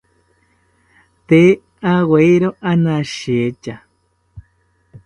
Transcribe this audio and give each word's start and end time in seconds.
Tee 1.27 1.51
rawiero 1.83 2.49
ranashitya 2.63 3.75